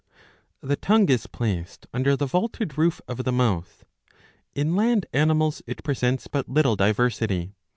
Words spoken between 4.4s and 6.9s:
In land animals it presents but little